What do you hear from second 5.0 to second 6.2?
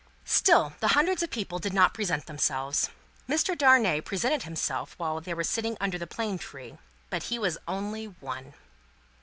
they were sitting under the